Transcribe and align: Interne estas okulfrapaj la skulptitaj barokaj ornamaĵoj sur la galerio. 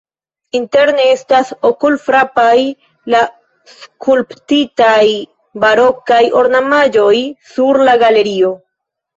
Interne 0.59 1.03
estas 1.15 1.49
okulfrapaj 1.69 2.55
la 3.15 3.21
skulptitaj 3.73 5.05
barokaj 5.67 6.23
ornamaĵoj 6.43 7.13
sur 7.53 7.85
la 7.91 7.97
galerio. 8.07 8.53